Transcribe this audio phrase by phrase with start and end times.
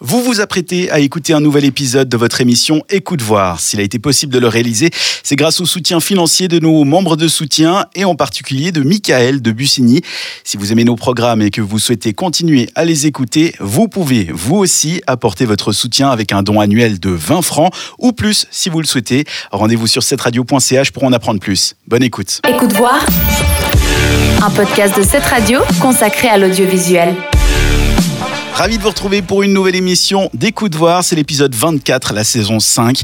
[0.00, 3.60] Vous vous apprêtez à écouter un nouvel épisode de votre émission Écoute voir.
[3.60, 4.90] S'il a été possible de le réaliser,
[5.22, 9.40] c'est grâce au soutien financier de nos membres de soutien et en particulier de Michael
[9.40, 10.02] de Bussigny.
[10.42, 14.28] Si vous aimez nos programmes et que vous souhaitez continuer à les écouter, vous pouvez
[14.32, 18.68] vous aussi apporter votre soutien avec un don annuel de 20 francs ou plus si
[18.70, 19.24] vous le souhaitez.
[19.52, 21.76] Rendez-vous sur cette radio.ch pour en apprendre plus.
[21.86, 22.40] Bonne écoute.
[22.48, 22.98] Écoute voir.
[24.42, 27.14] Un podcast de cette radio consacré à l'audiovisuel.
[28.54, 31.02] Ravi de vous retrouver pour une nouvelle émission d'Écoute voir.
[31.02, 33.02] C'est l'épisode 24, la saison 5.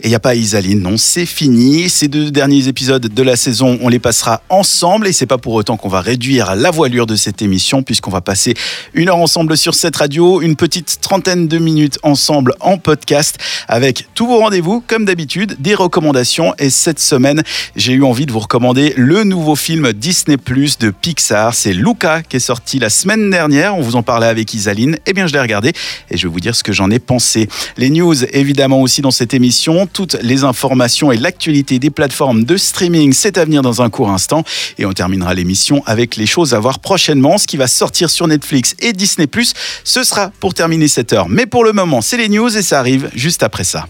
[0.00, 1.88] Et il n'y a pas Isaline, non, c'est fini.
[1.88, 5.06] Ces deux derniers épisodes de la saison, on les passera ensemble.
[5.06, 8.20] Et c'est pas pour autant qu'on va réduire la voilure de cette émission, puisqu'on va
[8.20, 8.52] passer
[8.92, 13.38] une heure ensemble sur cette radio, une petite trentaine de minutes ensemble en podcast,
[13.68, 16.52] avec tous vos rendez-vous, comme d'habitude, des recommandations.
[16.58, 17.42] Et cette semaine,
[17.74, 21.54] j'ai eu envie de vous recommander le nouveau film Disney Plus de Pixar.
[21.54, 23.74] C'est Luca qui est sorti la semaine dernière.
[23.74, 24.98] On vous en parlait avec Isaline.
[25.06, 25.72] Eh bien, je l'ai regardé
[26.10, 27.48] et je vais vous dire ce que j'en ai pensé.
[27.78, 32.56] Les news, évidemment, aussi dans cette émission toutes les informations et l'actualité des plateformes de
[32.56, 33.12] streaming.
[33.12, 34.44] C'est à venir dans un court instant.
[34.78, 37.38] Et on terminera l'émission avec les choses à voir prochainement.
[37.38, 39.26] Ce qui va sortir sur Netflix et Disney⁇
[39.84, 41.28] ce sera pour terminer cette heure.
[41.28, 43.86] Mais pour le moment, c'est les news et ça arrive juste après ça.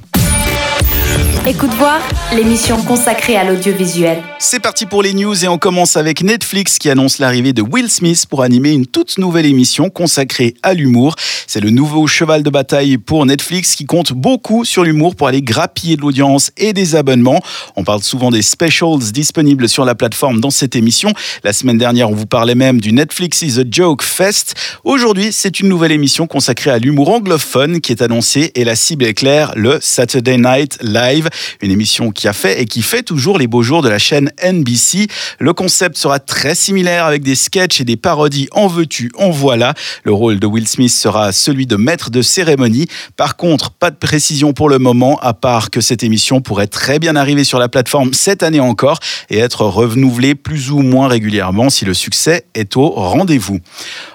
[1.49, 2.01] Écoute voir,
[2.35, 4.21] l'émission consacrée à l'audiovisuel.
[4.41, 7.89] C'est parti pour les news et on commence avec Netflix qui annonce l'arrivée de Will
[7.89, 11.15] Smith pour animer une toute nouvelle émission consacrée à l'humour.
[11.47, 15.41] C'est le nouveau cheval de bataille pour Netflix qui compte beaucoup sur l'humour pour aller
[15.41, 17.41] grappiller de l'audience et des abonnements.
[17.77, 21.13] On parle souvent des specials disponibles sur la plateforme dans cette émission.
[21.45, 24.55] La semaine dernière, on vous parlait même du Netflix is a Joke Fest.
[24.83, 29.05] Aujourd'hui, c'est une nouvelle émission consacrée à l'humour anglophone qui est annoncée et la cible
[29.05, 31.29] est claire, le Saturday Night Live
[31.61, 34.31] une émission qui a fait et qui fait toujours les beaux jours de la chaîne
[34.43, 35.09] NBC.
[35.39, 39.75] Le concept sera très similaire avec des sketchs et des parodies en veux-tu, en voilà.
[40.05, 42.87] Le rôle de Will Smith sera celui de maître de cérémonie.
[43.17, 46.99] Par contre, pas de précision pour le moment, à part que cette émission pourrait très
[46.99, 48.99] bien arriver sur la plateforme cette année encore
[49.31, 53.61] et être renouvelée plus ou moins régulièrement si le succès est au rendez-vous.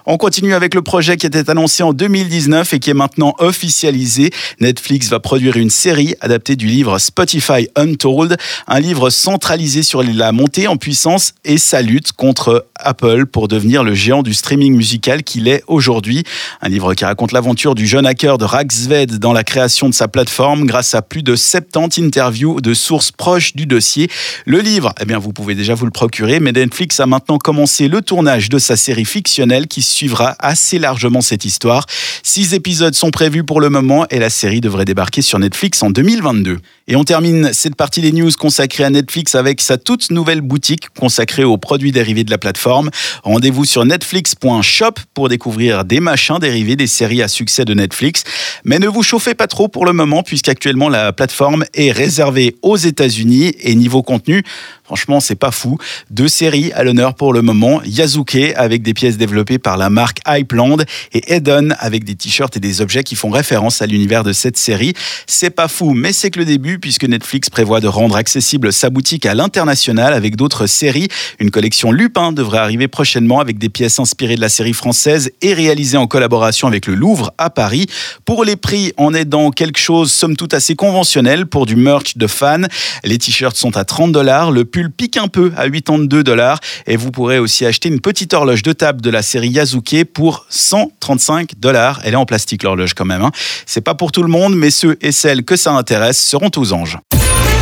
[0.05, 4.31] On continue avec le projet qui était annoncé en 2019 et qui est maintenant officialisé.
[4.59, 10.31] Netflix va produire une série adaptée du livre Spotify Untold, un livre centralisé sur la
[10.31, 15.23] montée en puissance et sa lutte contre Apple pour devenir le géant du streaming musical
[15.23, 16.23] qu'il est aujourd'hui.
[16.61, 20.07] Un livre qui raconte l'aventure du jeune hacker de Ragsved dans la création de sa
[20.07, 24.09] plateforme grâce à plus de 70 interviews de sources proches du dossier.
[24.45, 27.89] Le livre, eh bien, vous pouvez déjà vous le procurer, mais Netflix a maintenant commencé
[27.89, 31.87] le tournage de sa série fictionnelle qui suivra assez largement cette histoire.
[32.23, 35.89] Six épisodes sont prévus pour le moment et la série devrait débarquer sur Netflix en
[35.89, 36.59] 2022.
[36.91, 40.89] Et on termine cette partie des news consacrée à Netflix avec sa toute nouvelle boutique
[40.89, 42.89] consacrée aux produits dérivés de la plateforme.
[43.23, 48.25] Rendez-vous sur netflix.shop pour découvrir des machins dérivés des séries à succès de Netflix.
[48.65, 52.75] Mais ne vous chauffez pas trop pour le moment puisqu'actuellement la plateforme est réservée aux
[52.75, 54.43] États-Unis et niveau contenu,
[54.91, 55.77] Franchement, c'est pas fou.
[56.09, 57.81] Deux séries à l'honneur pour le moment.
[57.85, 60.79] Yazuke avec des pièces développées par la marque Hypeland
[61.13, 64.57] et Eden avec des t-shirts et des objets qui font référence à l'univers de cette
[64.57, 64.93] série.
[65.27, 68.89] C'est pas fou, mais c'est que le début puisque Netflix prévoit de rendre accessible sa
[68.89, 71.07] boutique à l'international avec d'autres séries.
[71.39, 75.53] Une collection Lupin devrait arriver prochainement avec des pièces inspirées de la série française et
[75.53, 77.85] réalisées en collaboration avec le Louvre à Paris.
[78.25, 82.27] Pour les prix, en aidant quelque chose somme toute assez conventionnel pour du merch de
[82.27, 82.67] fans.
[83.03, 87.11] Les t-shirts sont à 30 dollars, le pique un peu à 82 dollars et vous
[87.11, 92.01] pourrez aussi acheter une petite horloge de table de la série Yazuke pour 135 dollars.
[92.03, 93.21] Elle est en plastique l'horloge quand même.
[93.21, 93.31] Hein.
[93.65, 96.70] C'est pas pour tout le monde, mais ceux et celles que ça intéresse seront aux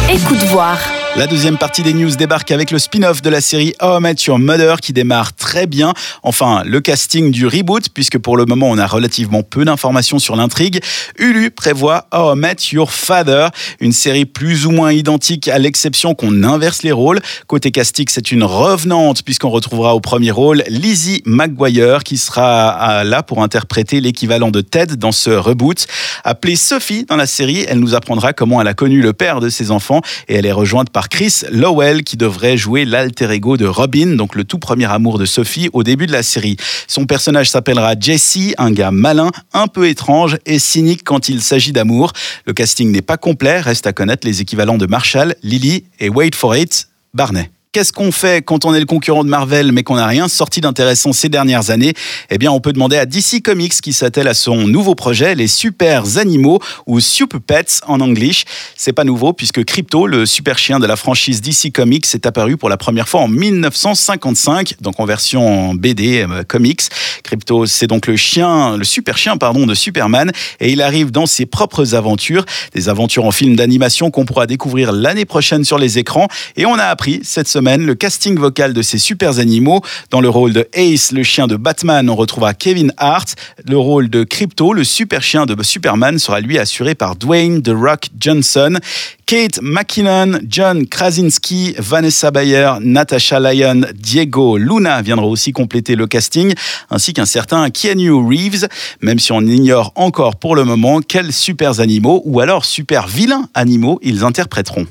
[0.07, 0.77] Écoute voir.
[1.19, 4.15] La deuxième partie des news débarque avec le spin-off de la série How I Met
[4.25, 5.93] Your Mother qui démarre très bien.
[6.23, 10.37] Enfin, le casting du reboot, puisque pour le moment on a relativement peu d'informations sur
[10.37, 10.79] l'intrigue.
[11.17, 13.49] Hulu prévoit How I Met Your Father,
[13.81, 17.19] une série plus ou moins identique à l'exception qu'on inverse les rôles.
[17.47, 23.23] Côté casting, c'est une revenante puisqu'on retrouvera au premier rôle Lizzie McGuire qui sera là
[23.23, 25.85] pour interpréter l'équivalent de Ted dans ce reboot.
[26.23, 29.49] Appelée Sophie dans la série, elle nous apprendra comment elle a connu le père de
[29.49, 29.99] ses enfants
[30.29, 34.35] et elle est rejointe par Chris Lowell qui devrait jouer l'alter ego de Robin, donc
[34.35, 36.57] le tout premier amour de Sophie au début de la série.
[36.87, 41.71] Son personnage s'appellera Jesse, un gars malin, un peu étrange et cynique quand il s'agit
[41.71, 42.13] d'amour.
[42.45, 46.35] Le casting n'est pas complet, reste à connaître les équivalents de Marshall, Lily et Wait
[46.35, 47.49] for It, Barney.
[47.71, 50.59] Qu'est-ce qu'on fait quand on est le concurrent de Marvel mais qu'on n'a rien sorti
[50.59, 51.93] d'intéressant ces dernières années?
[52.31, 55.47] Eh bien, on peut demander à DC Comics qui s'attelle à son nouveau projet, les
[55.47, 58.31] Super Animaux ou Super Pets en anglais.
[58.75, 62.57] C'est pas nouveau puisque Crypto, le super chien de la franchise DC Comics, est apparu
[62.57, 66.81] pour la première fois en 1955, donc en version BD euh, comics.
[67.21, 71.27] Crypto, c'est donc le chien, le super chien pardon de Superman et il arrive dans
[71.27, 75.99] ses propres aventures, des aventures en film d'animation qu'on pourra découvrir l'année prochaine sur les
[75.99, 76.27] écrans
[76.57, 79.81] et on a appris cette semaine le casting vocal de ces super animaux.
[80.11, 83.35] Dans le rôle de Ace, le chien de Batman, on retrouvera Kevin Hart.
[83.67, 87.71] Le rôle de Crypto, le super chien de Superman, sera lui assuré par Dwayne The
[87.75, 88.77] Rock Johnson.
[89.25, 96.53] Kate McKinnon, John Krasinski, Vanessa Bayer, Natasha Lyon, Diego Luna viendront aussi compléter le casting,
[96.89, 98.67] ainsi qu'un certain Keanu Reeves,
[99.01, 103.49] même si on ignore encore pour le moment quels super animaux ou alors super vilains
[103.53, 104.87] animaux ils interpréteront.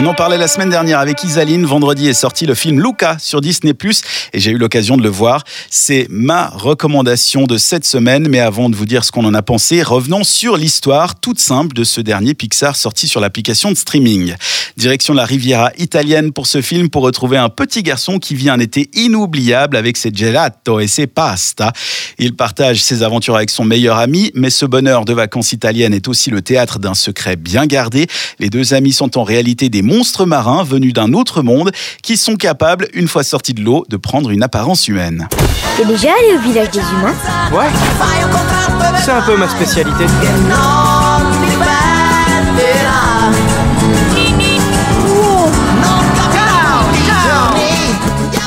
[0.00, 1.66] On en parlait la semaine dernière avec Isaline.
[1.66, 3.72] Vendredi est sorti le film Luca sur Disney⁇
[4.32, 5.42] et j'ai eu l'occasion de le voir.
[5.70, 8.28] C'est ma recommandation de cette semaine.
[8.28, 11.74] Mais avant de vous dire ce qu'on en a pensé, revenons sur l'histoire toute simple
[11.74, 14.36] de ce dernier Pixar sorti sur l'application de streaming.
[14.76, 18.60] Direction la Riviera italienne pour ce film pour retrouver un petit garçon qui vit un
[18.60, 21.72] été inoubliable avec ses gelato et ses pasta.
[22.20, 26.06] Il partage ses aventures avec son meilleur ami, mais ce bonheur de vacances italiennes est
[26.06, 28.06] aussi le théâtre d'un secret bien gardé.
[28.38, 32.36] Les deux amis sont en réalité des monstres marins venus d'un autre monde qui sont
[32.36, 35.28] capables, une fois sortis de l'eau, de prendre une apparence humaine.
[35.76, 37.14] T'es déjà allé au village des humains?
[37.52, 37.68] Ouais,
[39.02, 40.04] c'est un peu ma spécialité.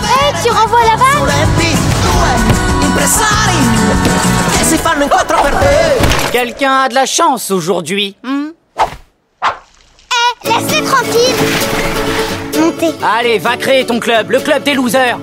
[0.04, 1.12] Hey, tu renvoies la balle?
[6.32, 8.16] Quelqu'un a de la chance aujourd'hui.
[8.24, 8.41] hmm?
[10.44, 11.36] Laisse-les tranquilles
[12.60, 12.94] Montez.
[13.04, 15.18] Allez, va créer ton club, le club des losers.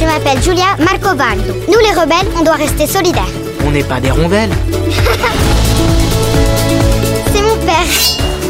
[0.00, 1.54] Je m'appelle Julia Marcovaldo.
[1.68, 3.28] Nous les rebelles, on doit rester solidaires.
[3.66, 4.50] On n'est pas des rondelles.
[7.32, 7.74] C'est mon père.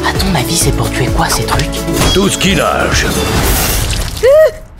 [0.09, 1.71] À ton avis, c'est pour tuer quoi ces trucs?
[2.13, 3.07] Tout ce qui nage.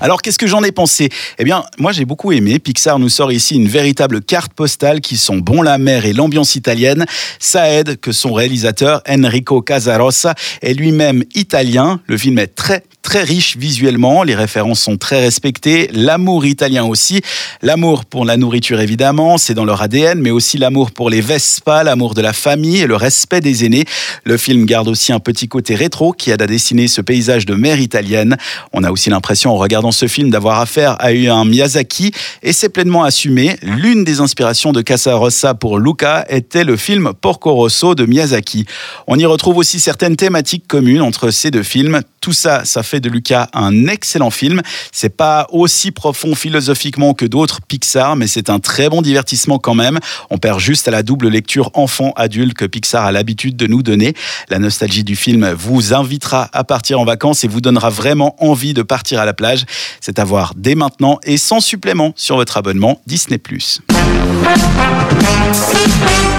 [0.01, 1.09] Alors qu'est-ce que j'en ai pensé?
[1.39, 2.59] Eh bien, moi j'ai beaucoup aimé.
[2.59, 6.57] Pixar nous sort ici une véritable carte postale qui sont bon la mer et l'ambiance
[6.57, 7.07] italienne.
[7.39, 12.01] Ça aide que son réalisateur Enrico Casarossa est lui-même italien.
[12.07, 17.21] Le film est très très riche visuellement, les références sont très respectées, l'amour italien aussi,
[17.63, 21.85] l'amour pour la nourriture évidemment, c'est dans leur ADN, mais aussi l'amour pour les Vespa,
[21.85, 23.85] l'amour de la famille et le respect des aînés.
[24.25, 27.55] Le film garde aussi un petit côté rétro qui aide à dessiner ce paysage de
[27.55, 28.37] mer italienne.
[28.73, 32.11] On a aussi l'impression en regardant ce film d'avoir affaire à un Miyazaki
[32.43, 33.57] et c'est pleinement assumé.
[33.63, 38.65] L'une des inspirations de Casarossa pour Luca était le film Porco Rosso de Miyazaki.
[39.07, 42.01] On y retrouve aussi certaines thématiques communes entre ces deux films.
[42.25, 44.63] Tout ça, ça fait de Luca un excellent film.
[44.93, 49.75] C'est pas aussi profond philosophiquement que d'autres Pixar, mais c'est un très bon divertissement quand
[49.75, 49.99] même.
[50.31, 54.15] On perd juste à la double lecture enfant-adulte que Pixar a l'habitude de nous donner.
[54.49, 58.73] La nostalgie du film vous invitera à partir en vacances et vous donnera vraiment envie
[58.73, 59.67] de partir à la plage.
[60.01, 63.39] C'est à voir dès maintenant et sans supplément sur votre abonnement Disney+.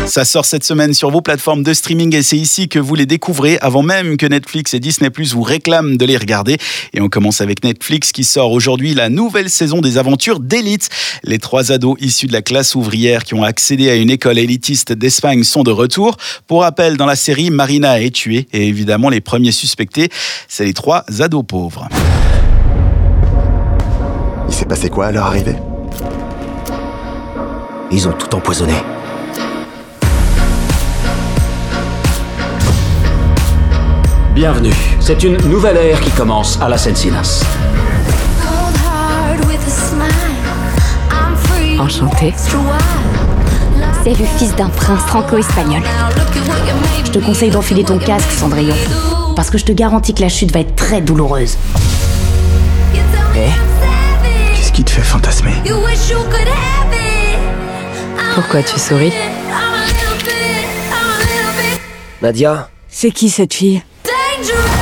[0.07, 3.05] Ça sort cette semaine sur vos plateformes de streaming et c'est ici que vous les
[3.05, 6.57] découvrez avant même que Netflix et Disney vous réclament de les regarder.
[6.93, 10.89] Et on commence avec Netflix qui sort aujourd'hui la nouvelle saison des aventures d'élite.
[11.23, 14.93] Les trois ados issus de la classe ouvrière qui ont accédé à une école élitiste
[14.93, 16.17] d'Espagne sont de retour.
[16.47, 20.09] Pour rappel, dans la série, Marina est tuée et évidemment les premiers suspectés,
[20.47, 21.87] c'est les trois ados pauvres.
[24.47, 25.55] Il s'est passé quoi à leur arrivée?
[27.91, 28.73] Ils ont tout empoisonné.
[34.35, 34.73] Bienvenue.
[34.99, 37.45] C'est une nouvelle ère qui commence à la Sensinas.
[41.79, 42.33] Enchanté.
[44.03, 45.81] C'est le fils d'un prince franco-espagnol.
[47.05, 48.75] Je te conseille d'enfiler ton casque, Cendrillon.
[49.37, 51.57] Parce que je te garantis que la chute va être très douloureuse.
[53.33, 55.53] Qu'est-ce qui te fait fantasmer
[58.35, 59.13] Pourquoi tu souris
[62.21, 63.81] Nadia, C'est qui cette fille?
[64.45, 64.74] Dangerous!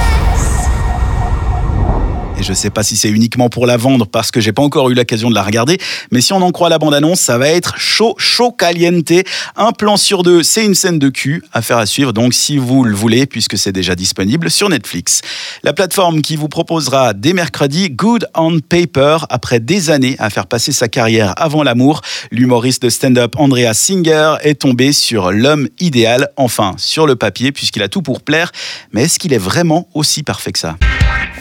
[2.44, 4.94] Je sais pas si c'est uniquement pour la vendre parce que j'ai pas encore eu
[4.94, 5.78] l'occasion de la regarder,
[6.12, 9.14] mais si on en croit la bande-annonce, ça va être chaud, chaud caliente.
[9.56, 11.42] Un plan sur deux, c'est une scène de cul.
[11.54, 15.22] Affaire à suivre donc si vous le voulez, puisque c'est déjà disponible sur Netflix.
[15.64, 20.48] La plateforme qui vous proposera dès mercredi Good on Paper, après des années à faire
[20.48, 26.28] passer sa carrière avant l'amour, l'humoriste de stand-up Andrea Singer est tombé sur l'homme idéal,
[26.36, 28.52] enfin sur le papier, puisqu'il a tout pour plaire.
[28.92, 30.76] Mais est-ce qu'il est vraiment aussi parfait que ça?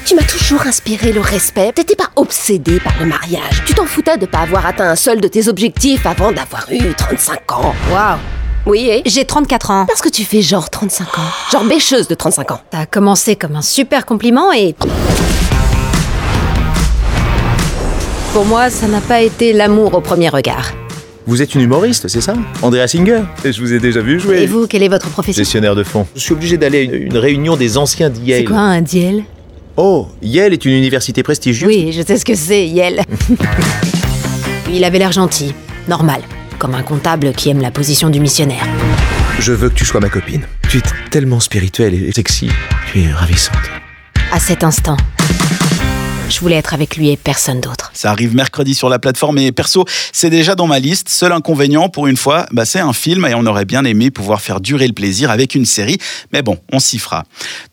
[0.04, 1.72] Tu m'as toujours inspiré le respect.
[1.74, 3.62] T'étais pas obsédé par le mariage.
[3.66, 6.92] Tu t'en foutais de pas avoir atteint un seul de tes objectifs avant d'avoir eu
[6.96, 7.74] 35 ans.
[7.90, 8.18] Waouh
[8.66, 9.02] Oui, et?
[9.06, 9.86] J'ai 34 ans.
[9.86, 11.22] Parce que tu fais genre 35 ans.
[11.50, 12.60] Genre bêcheuse de 35 ans.
[12.72, 14.74] A commencé comme un super compliment et...
[18.32, 20.72] Pour moi, ça n'a pas été l'amour au premier regard.
[21.26, 22.34] Vous êtes une humoriste, c'est ça?
[22.62, 24.42] Andrea Singer Et je vous ai déjà vu jouer.
[24.42, 25.40] Et vous, quelle est votre profession?
[25.40, 26.06] Gestionnaire de fonds.
[26.16, 28.10] Je suis obligé d'aller à une, une réunion des anciens.
[28.26, 29.24] C'est quoi un diel?
[29.76, 31.66] Oh, Yale est une université prestigieuse.
[31.66, 33.02] Oui, je sais ce que c'est, Yel.
[34.72, 35.54] Il avait l'air gentil,
[35.88, 36.20] normal,
[36.58, 38.66] comme un comptable qui aime la position du missionnaire.
[39.38, 40.42] Je veux que tu sois ma copine.
[40.68, 42.48] Tu es tellement spirituelle et sexy.
[42.92, 43.56] Tu es ravissante.
[44.30, 44.96] À cet instant,
[46.28, 47.90] je voulais être avec lui et personne d'autre.
[47.94, 51.08] Ça arrive mercredi sur la plateforme et perso, c'est déjà dans ma liste.
[51.08, 54.40] Seul inconvénient pour une fois, bah, c'est un film et on aurait bien aimé pouvoir
[54.40, 55.98] faire durer le plaisir avec une série.
[56.32, 57.24] Mais bon, on s'y fera.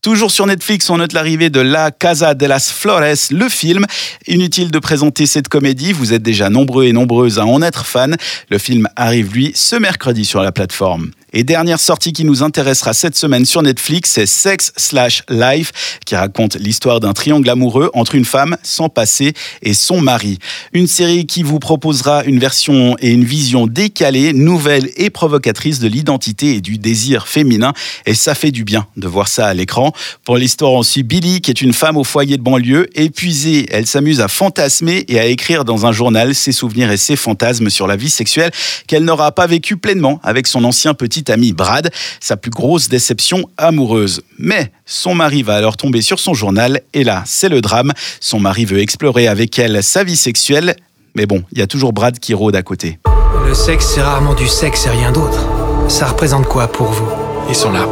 [0.02, 3.86] Toujours sur Netflix, on note l'arrivée de La Casa de las Flores, le film.
[4.28, 8.08] Inutile de présenter cette comédie, vous êtes déjà nombreux et nombreuses à en être fans.
[8.50, 11.12] Le film arrive lui ce mercredi sur la plateforme.
[11.32, 16.16] Et dernière sortie qui nous intéressera cette semaine sur Netflix, c'est Sex Slash Life, qui
[16.16, 20.40] raconte l'histoire d'un triangle amoureux entre une femme, son passé et son mari.
[20.74, 25.88] Une série qui vous proposera une version et une vision décalée, nouvelle et provocatrice de
[25.88, 27.74] l'identité et du désir féminin.
[28.08, 29.94] Et ça fait du bien de voir ça à l'écran.
[30.26, 32.88] Pour l'histoire, on suit Billy, qui est une femme au foyer de banlieue.
[32.96, 37.16] Épuisée, elle s'amuse à fantasmer et à écrire dans un journal ses souvenirs et ses
[37.16, 38.52] fantasmes sur la vie sexuelle
[38.88, 43.50] qu'elle n'aura pas vécu pleinement avec son ancien petit ami Brad, sa plus grosse déception
[43.58, 44.22] amoureuse.
[44.38, 47.92] Mais son mari va alors tomber sur son journal et là, c'est le drame.
[48.20, 50.76] Son mari veut explorer avec elle sa vie sexuelle,
[51.16, 53.00] mais bon, il y a toujours Brad qui rôde à côté.
[53.46, 55.40] Le sexe, c'est rarement du sexe et rien d'autre.
[55.88, 57.10] Ça représente quoi pour vous?
[57.50, 57.88] Ils sont là.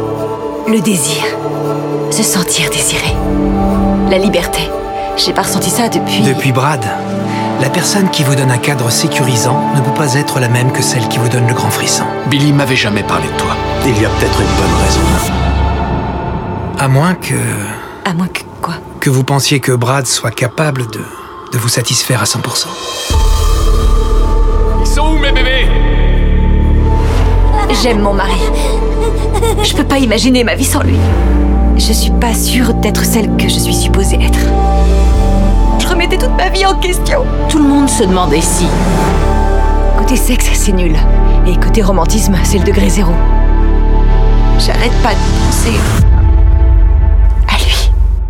[0.68, 1.24] Le désir.
[2.10, 3.12] Se sentir désiré.
[4.10, 4.60] La liberté.
[5.16, 6.20] J'ai pas ressenti ça depuis.
[6.22, 6.84] Depuis Brad,
[7.60, 10.82] la personne qui vous donne un cadre sécurisant ne peut pas être la même que
[10.82, 12.04] celle qui vous donne le grand frisson.
[12.30, 13.56] Billy m'avait jamais parlé de toi.
[13.84, 15.00] Il y a peut-être une bonne raison.
[16.78, 17.34] À moins que.
[18.04, 18.74] À moins que quoi?
[19.00, 21.00] que vous pensiez que Brad soit capable de.
[21.52, 22.66] de vous satisfaire à 100%.
[24.80, 25.66] Ils sont où mes bébés?
[27.82, 28.40] J'aime mon mari.
[29.62, 30.98] Je peux pas imaginer ma vie sans lui.
[31.76, 34.40] Je suis pas sûre d'être celle que je suis supposée être.
[35.98, 37.24] Remettais toute ma vie en question.
[37.48, 38.68] Tout le monde se demandait si.
[39.98, 40.94] Côté sexe, c'est nul.
[41.44, 43.10] Et côté romantisme, c'est le degré zéro.
[44.60, 45.76] J'arrête pas de penser.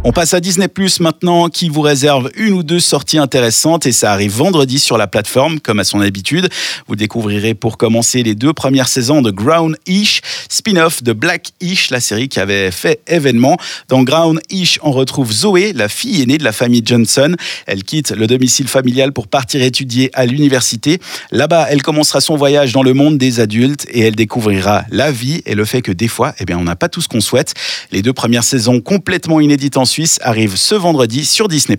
[0.05, 3.91] On passe à Disney Plus maintenant, qui vous réserve une ou deux sorties intéressantes et
[3.91, 6.49] ça arrive vendredi sur la plateforme, comme à son habitude.
[6.87, 12.29] Vous découvrirez pour commencer les deux premières saisons de Ground-ish, spin-off de Black-ish, la série
[12.29, 13.57] qui avait fait événement.
[13.89, 17.35] Dans Ground-ish, on retrouve Zoé, la fille aînée de la famille Johnson.
[17.67, 21.01] Elle quitte le domicile familial pour partir étudier à l'université.
[21.33, 25.43] Là-bas, elle commencera son voyage dans le monde des adultes et elle découvrira la vie
[25.45, 27.55] et le fait que des fois, eh bien, on n'a pas tout ce qu'on souhaite.
[27.91, 31.77] Les deux premières saisons complètement inédites en Suisse arrivent ce vendredi sur Disney+.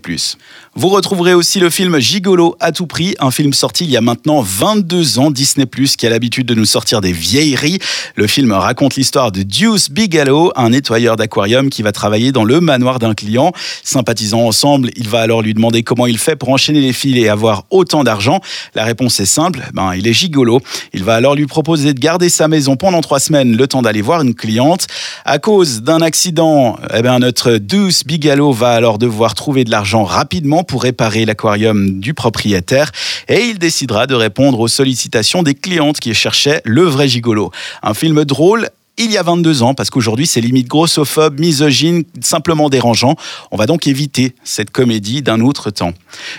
[0.75, 4.01] Vous retrouverez aussi le film Gigolo à tout prix, un film sorti il y a
[4.01, 7.79] maintenant 22 ans, Disney+, qui a l'habitude de nous sortir des vieilleries.
[8.15, 12.59] Le film raconte l'histoire de Deuce Bigelow, un nettoyeur d'aquarium qui va travailler dans le
[12.61, 13.51] manoir d'un client.
[13.83, 17.29] Sympathisant ensemble, il va alors lui demander comment il fait pour enchaîner les fils et
[17.29, 18.39] avoir autant d'argent.
[18.75, 20.61] La réponse est simple, ben, il est gigolo.
[20.93, 24.01] Il va alors lui proposer de garder sa maison pendant trois semaines, le temps d'aller
[24.01, 24.87] voir une cliente.
[25.25, 30.03] À cause d'un accident, eh ben, notre Deuce Bigelow va alors devoir trouver de l'argent
[30.03, 32.91] rapidement pour réparer l'aquarium du propriétaire
[33.27, 37.51] et il décidera de répondre aux sollicitations des clientes qui cherchaient le vrai gigolo.
[37.83, 42.69] Un film drôle il y a 22 ans, parce qu'aujourd'hui c'est limite grossophobe, misogyne, simplement
[42.69, 43.15] dérangeant.
[43.51, 45.93] On va donc éviter cette comédie d'un autre temps.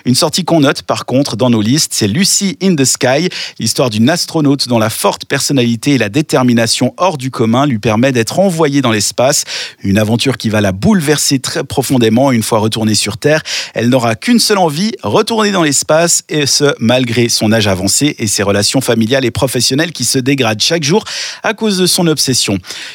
[0.05, 3.89] Une sortie qu'on note par contre dans nos listes, c'est Lucy in the Sky, l'histoire
[3.89, 8.39] d'une astronaute dont la forte personnalité et la détermination hors du commun lui permet d'être
[8.39, 9.45] envoyée dans l'espace.
[9.83, 13.43] Une aventure qui va la bouleverser très profondément une fois retournée sur Terre.
[13.75, 18.27] Elle n'aura qu'une seule envie, retourner dans l'espace, et ce, malgré son âge avancé et
[18.27, 21.05] ses relations familiales et professionnelles qui se dégradent chaque jour
[21.43, 22.50] à cause de son obsession.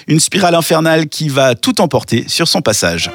[0.07, 3.11] Une spirale infernale qui va tout emporter sur son passage.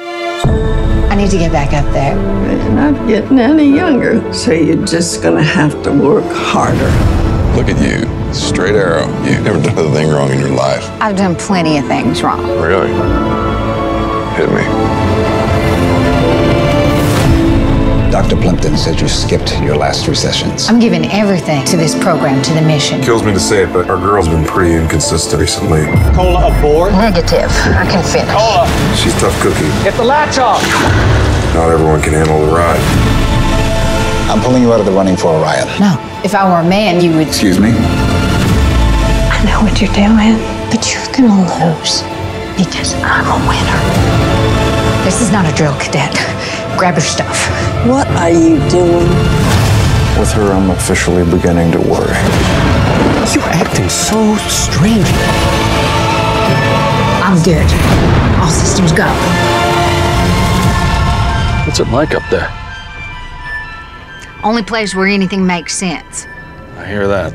[1.11, 2.15] I need to get back up there.
[2.47, 6.89] You're not getting any younger, so you're just gonna have to work harder.
[7.55, 9.07] Look at you, straight arrow.
[9.25, 10.89] You've never done a thing wrong in your life.
[11.01, 12.41] I've done plenty of things wrong.
[12.61, 12.91] Really?
[14.37, 15.20] Hit me.
[18.21, 18.35] Dr.
[18.39, 20.69] Plimpton said you skipped your last three sessions.
[20.69, 23.01] I'm giving everything to this program, to the mission.
[23.01, 25.85] Kills me to say it, but our girl's been pretty inconsistent recently.
[26.13, 26.93] Cola aboard?
[26.93, 27.49] Negative.
[27.73, 28.29] I can finish.
[28.29, 28.69] Cola!
[28.95, 29.65] She's tough cookie.
[29.83, 30.61] Get the latch off!
[31.55, 32.79] Not everyone can handle the ride.
[34.29, 35.65] I'm pulling you out of the running for Orion.
[35.79, 35.97] No.
[36.23, 37.27] If I were a man, you would.
[37.27, 37.71] Excuse me?
[37.73, 40.37] I know what you're doing,
[40.69, 42.05] but you're gonna lose
[42.53, 43.81] because I'm a winner.
[45.03, 46.13] This is not a drill, cadet.
[46.77, 47.70] Grab your stuff.
[47.87, 49.09] What are you doing?
[50.19, 52.13] With her, I'm officially beginning to worry.
[53.33, 55.07] You're acting so strange.
[57.25, 57.65] I'm good.
[58.39, 59.07] All systems go.
[61.65, 62.49] What's it like up there?
[64.43, 66.27] Only place where anything makes sense.
[66.77, 67.33] I hear that.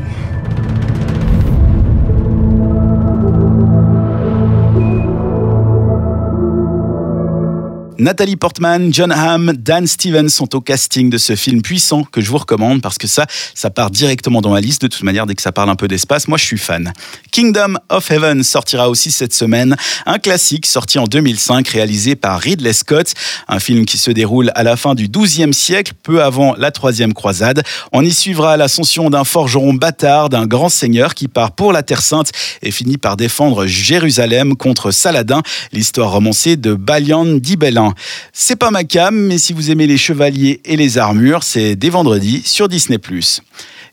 [7.98, 12.30] Nathalie Portman, John Hamm, Dan Stevens sont au casting de ce film puissant que je
[12.30, 13.24] vous recommande parce que ça,
[13.54, 14.82] ça part directement dans ma liste.
[14.82, 16.92] De toute manière, dès que ça parle un peu d'espace, moi je suis fan.
[17.30, 19.76] Kingdom of Heaven sortira aussi cette semaine.
[20.04, 23.14] Un classique sorti en 2005 réalisé par Ridley Scott.
[23.48, 27.14] Un film qui se déroule à la fin du XIIe siècle, peu avant la troisième
[27.14, 27.62] croisade.
[27.92, 32.02] On y suivra l'ascension d'un forgeron bâtard, d'un grand seigneur qui part pour la Terre
[32.02, 35.40] Sainte et finit par défendre Jérusalem contre Saladin,
[35.72, 37.85] l'histoire romancée de Balian d'Ibelin.
[38.32, 41.90] C'est pas ma cam, mais si vous aimez les chevaliers et les armures, c'est dès
[41.90, 42.98] vendredi sur Disney+.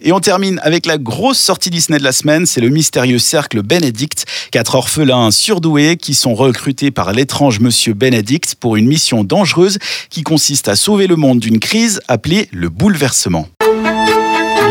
[0.05, 3.61] Et on termine avec la grosse sortie Disney de la semaine, c'est le mystérieux cercle
[3.61, 4.25] Bénédicte.
[4.51, 9.77] Quatre orphelins surdoués qui sont recrutés par l'étrange monsieur Bénédicte pour une mission dangereuse
[10.09, 13.47] qui consiste à sauver le monde d'une crise appelée le bouleversement.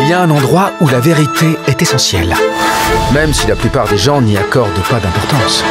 [0.02, 2.34] Il y a un endroit où la vérité est essentielle,
[3.14, 5.62] même si la plupart des gens n'y accordent pas d'importance.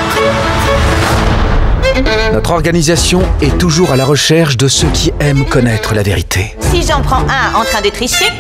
[2.34, 6.56] Notre organisation est toujours à la recherche de ceux qui aiment connaître la vérité.
[6.72, 8.32] Si j'en prends un en train de tricher,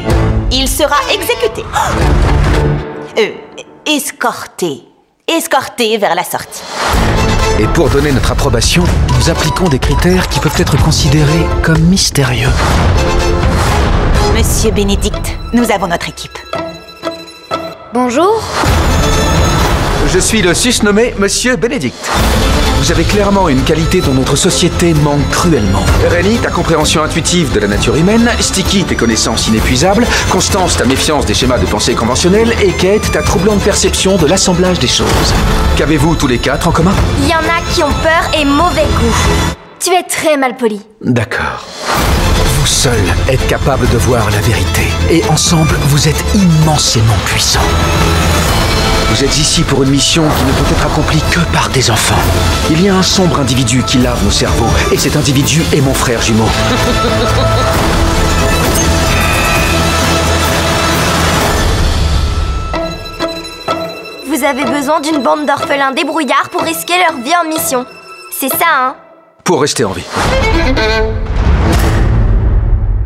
[0.51, 1.63] il sera exécuté.
[3.20, 3.31] Euh,
[3.86, 4.84] escorté.
[5.27, 6.62] Escorté vers la sortie.
[7.60, 8.86] Et pour donner notre approbation,
[9.17, 12.48] nous appliquons des critères qui peuvent être considérés comme mystérieux.
[14.34, 16.39] Monsieur Bénédicte, nous avons notre équipe.
[17.93, 18.41] Bonjour.
[20.13, 22.10] Je suis le susnommé Monsieur Bénédicte.
[22.82, 25.86] Vous avez clairement une qualité dont notre société manque cruellement.
[26.10, 31.28] Rennie, ta compréhension intuitive de la nature humaine, Sticky, tes connaissances inépuisables, Constance, ta méfiance
[31.28, 35.06] des schémas de pensée conventionnels, et Kate, ta troublante perception de l'assemblage des choses.
[35.78, 36.96] Qu'avez-vous tous les quatre en commun?
[37.22, 39.54] Il y en a qui ont peur et mauvais goût.
[39.80, 40.82] Tu es très mal poli.
[41.02, 41.67] D'accord.
[42.56, 44.88] Vous seul êtes capable de voir la vérité.
[45.12, 47.60] Et ensemble, vous êtes immensément puissants.
[49.12, 52.15] Vous êtes ici pour une mission qui ne peut être accomplie que par des enfants.
[52.69, 55.93] Il y a un sombre individu qui lave nos cerveaux, et cet individu est mon
[55.93, 56.47] frère jumeau.
[64.28, 67.86] Vous avez besoin d'une bande d'orphelins débrouillards pour risquer leur vie en mission.
[68.32, 68.95] C'est ça, hein?
[69.43, 70.06] Pour rester en vie.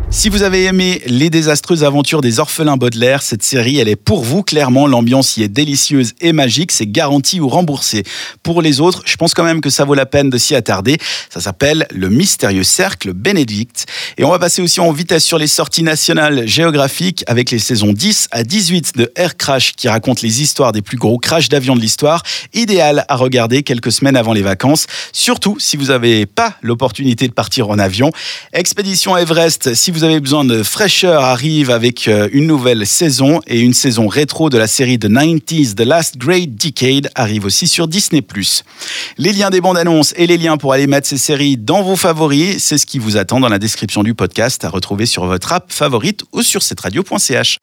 [0.08, 4.22] Si vous avez aimé Les désastreuses aventures des orphelins Baudelaire, cette série, elle est pour
[4.22, 4.86] vous, clairement.
[4.86, 8.04] L'ambiance y est délicieuse et magique, c'est garanti ou remboursé.
[8.44, 10.96] Pour les autres, je pense quand même que ça vaut la peine de s'y attarder.
[11.28, 13.86] Ça s'appelle Le mystérieux cercle Bénédicte.
[14.16, 17.92] Et on va passer aussi en vitesse sur les sorties nationales géographiques avec les saisons
[17.92, 21.74] 10 à 18 de Air Crash qui racontent les histoires des plus gros crashs d'avions
[21.74, 22.22] de l'histoire.
[22.54, 27.32] Idéal à regarder quelques semaines avant les vacances, surtout si vous n'avez pas l'opportunité de
[27.32, 28.12] partir en avion.
[28.52, 33.60] Expédition Everest, si vous avez besoin de fraîcheur, arrive avec euh, une nouvelle saison et
[33.60, 37.88] une saison rétro de la série The 90s, The Last Great Decade, arrive aussi sur
[37.88, 38.24] Disney+.
[39.18, 41.96] Les liens des bandes annonces et les liens pour aller mettre ces séries dans vos
[41.96, 45.52] favoris, c'est ce qui vous attend dans la description du podcast à retrouver sur votre
[45.52, 47.58] app favorite ou sur cetteradio.ch.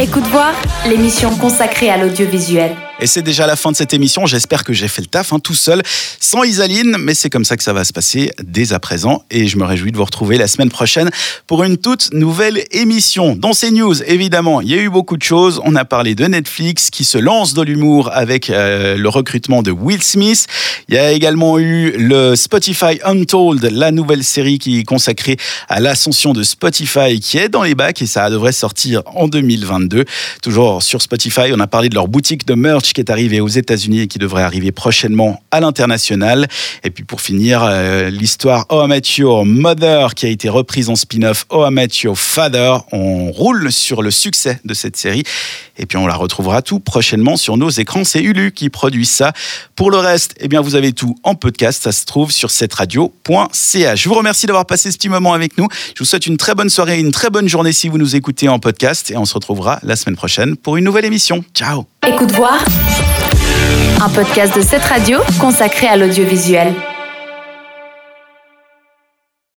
[0.00, 0.52] Écoute voir,
[0.88, 2.76] l'émission consacrée à l'audiovisuel.
[3.02, 4.26] Et c'est déjà la fin de cette émission.
[4.26, 5.82] J'espère que j'ai fait le taf hein, tout seul,
[6.20, 9.24] sans Isaline, mais c'est comme ça que ça va se passer dès à présent.
[9.30, 11.10] Et je me réjouis de vous retrouver la semaine prochaine
[11.46, 13.34] pour une toute nouvelle émission.
[13.36, 15.62] Dans ces news, évidemment, il y a eu beaucoup de choses.
[15.64, 19.70] On a parlé de Netflix qui se lance dans l'humour avec euh, le recrutement de
[19.70, 20.46] Will Smith.
[20.88, 25.38] Il y a également eu le Spotify Untold, la nouvelle série qui est consacrée
[25.70, 30.04] à l'ascension de Spotify qui est dans les bacs et ça devrait sortir en 2022.
[30.42, 33.48] Toujours sur Spotify, on a parlé de leur boutique de merch Qui est arrivé aux
[33.48, 36.48] États-Unis et qui devrait arriver prochainement à l'international.
[36.84, 38.86] Et puis pour finir, euh, l'histoire Oh
[39.18, 41.68] Your Mother qui a été reprise en spin-off Oh
[42.02, 42.78] Your Father.
[42.92, 45.24] On roule sur le succès de cette série.
[45.78, 48.04] Et puis on la retrouvera tout prochainement sur nos écrans.
[48.04, 49.32] C'est Ulu qui produit ça.
[49.74, 51.82] Pour le reste, eh bien vous avez tout en podcast.
[51.82, 54.02] Ça se trouve sur cette radio.ch.
[54.02, 55.68] Je vous remercie d'avoir passé ce petit moment avec nous.
[55.94, 58.48] Je vous souhaite une très bonne soirée une très bonne journée si vous nous écoutez
[58.48, 59.10] en podcast.
[59.10, 61.44] Et on se retrouvera la semaine prochaine pour une nouvelle émission.
[61.54, 62.64] Ciao Écoute voir
[64.00, 66.72] un podcast de cette radio consacré à l'audiovisuel.